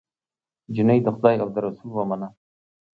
جینۍ 0.73 0.99
د 1.03 1.07
خدای 1.15 1.35
او 1.43 1.49
د 1.55 1.57
رسول 1.65 1.89
ومنه 1.93 2.27